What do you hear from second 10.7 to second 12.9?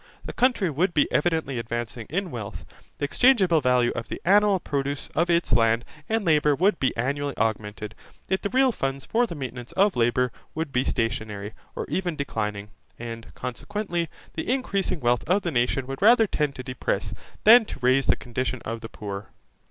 be stationary, or even declining,